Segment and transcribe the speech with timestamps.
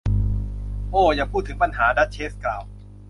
[0.91, 1.85] โอ้ อย่าพูดถึงปัญหา!
[1.97, 2.61] ดัชเชสกล่าว